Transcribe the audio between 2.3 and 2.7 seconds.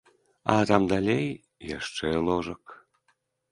ложак.